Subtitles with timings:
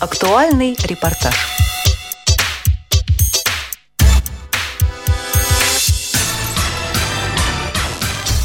[0.00, 1.34] Актуальный репортаж.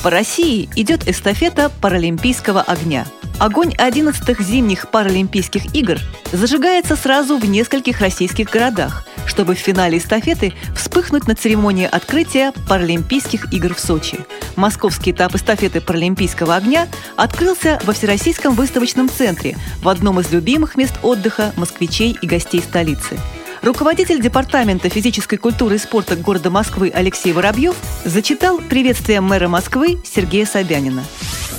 [0.01, 3.05] По России идет эстафета паралимпийского огня–
[3.39, 5.97] Огонь 11-х зимних Паралимпийских игр
[6.31, 13.51] зажигается сразу в нескольких российских городах, чтобы в финале эстафеты вспыхнуть на церемонии открытия Паралимпийских
[13.53, 14.19] игр в Сочи.
[14.55, 20.93] Московский этап эстафеты Паралимпийского огня открылся во Всероссийском выставочном центре в одном из любимых мест
[21.01, 23.17] отдыха москвичей и гостей столицы–
[23.63, 30.45] Руководитель Департамента физической культуры и спорта города Москвы Алексей Воробьев зачитал приветствие мэра Москвы Сергея
[30.45, 31.05] Собянина.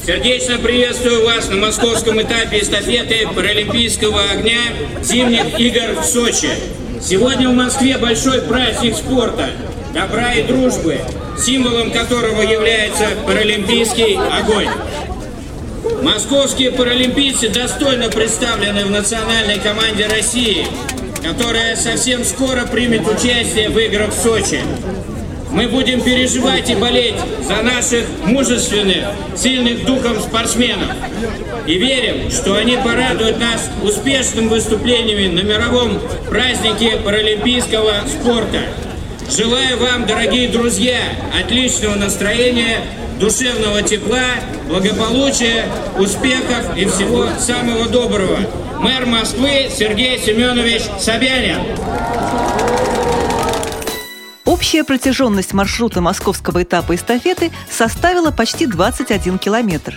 [0.04, 4.60] Сердечно приветствую вас на московском этапе эстафеты Паралимпийского огня
[5.02, 6.83] зимних игр в Сочи.
[7.04, 9.50] Сегодня в Москве большой праздник спорта,
[9.92, 11.00] добра и дружбы,
[11.38, 14.70] символом которого является паралимпийский огонь.
[16.02, 20.66] Московские паралимпийцы достойно представлены в национальной команде России,
[21.22, 24.60] которая совсем скоро примет участие в играх в Сочи.
[25.54, 29.04] Мы будем переживать и болеть за наших мужественных,
[29.36, 30.90] сильных духом спортсменов.
[31.64, 38.62] И верим, что они порадуют нас успешным выступлениями на мировом празднике паралимпийского спорта.
[39.30, 40.98] Желаю вам, дорогие друзья,
[41.40, 42.80] отличного настроения,
[43.20, 44.24] душевного тепла,
[44.68, 48.38] благополучия, успехов и всего самого доброго.
[48.80, 51.60] Мэр Москвы Сергей Семенович Собянин.
[54.64, 59.94] Общая протяженность маршрута московского этапа эстафеты составила почти 21 километр.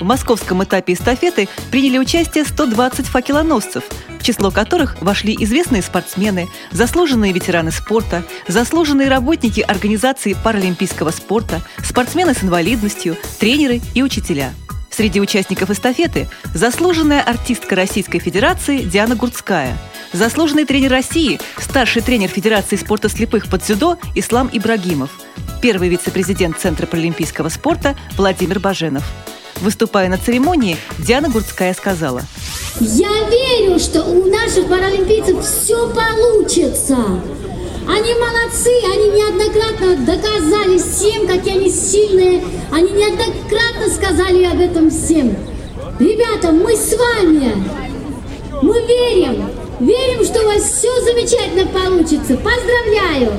[0.00, 3.84] В московском этапе эстафеты приняли участие 120 факелоносцев,
[4.18, 12.34] в число которых вошли известные спортсмены, заслуженные ветераны спорта, заслуженные работники организации паралимпийского спорта, спортсмены
[12.34, 14.52] с инвалидностью, тренеры и учителя–
[14.98, 19.78] Среди участников эстафеты заслуженная артистка Российской Федерации Диана Гурцкая,
[20.12, 25.10] заслуженный тренер России, старший тренер Федерации спорта слепых под дзюдо Ислам Ибрагимов,
[25.62, 29.04] первый вице-президент Центра паралимпийского спорта Владимир Баженов.
[29.60, 32.22] Выступая на церемонии, Диана Гурцкая сказала–
[32.80, 34.57] я верю, что у наших
[35.08, 36.96] паралимпийцев все получится.
[37.88, 42.44] Они молодцы, они неоднократно доказали всем, какие они сильные.
[42.70, 45.34] Они неоднократно сказали об этом всем.
[45.98, 47.54] Ребята, мы с вами.
[48.60, 49.50] Мы верим.
[49.80, 52.36] Верим, что у вас все замечательно получится.
[52.36, 53.32] Поздравляю!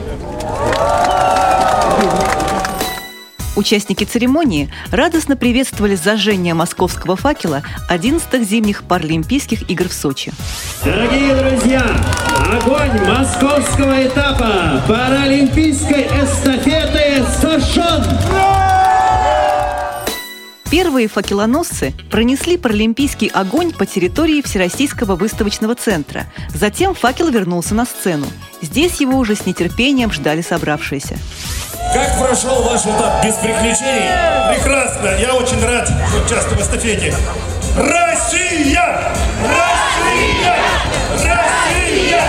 [3.59, 10.31] Участники церемонии радостно приветствовали зажжение московского факела 11-х зимних Паралимпийских игр в Сочи.
[10.85, 11.83] Дорогие друзья,
[12.53, 18.05] огонь московского этапа Паралимпийской эстафеты зажжен!
[20.71, 26.31] Первые факелоносцы пронесли паралимпийский огонь по территории Всероссийского выставочного центра.
[26.53, 28.27] Затем факел вернулся на сцену.
[28.61, 31.17] Здесь его уже с нетерпением ждали собравшиеся.
[31.93, 34.11] Как прошел ваш этап без приключений?
[34.53, 35.91] Прекрасно, я очень рад
[36.23, 37.15] участвовать в эстафете.
[37.75, 39.11] Россия!
[39.41, 40.55] Россия!
[41.13, 42.23] Россия!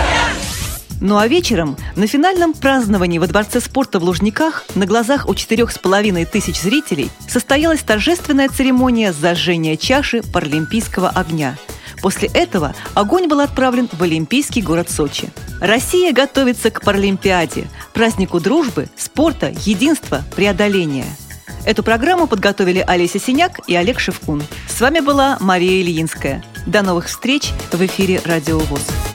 [0.99, 5.71] Ну а вечером на финальном праздновании во Дворце спорта в Лужниках на глазах у четырех
[5.71, 11.55] с половиной тысяч зрителей состоялась торжественная церемония зажжения чаши паралимпийского огня–
[12.01, 15.29] После этого огонь был отправлен в Олимпийский город Сочи.
[15.59, 21.05] Россия готовится к Паралимпиаде, празднику дружбы, спорта, единства, преодоления.
[21.65, 24.41] Эту программу подготовили Олеся Синяк и Олег Шевкун.
[24.67, 26.43] С вами была Мария Ильинская.
[26.65, 29.10] До новых встреч в эфире «Радио ВОЗ».